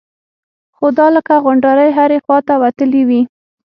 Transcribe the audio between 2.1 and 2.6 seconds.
خوا ته